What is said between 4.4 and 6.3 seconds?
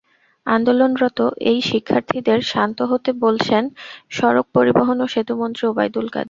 পরিবহন ও সেতুমন্ত্রী ওবায়দুল কাদের।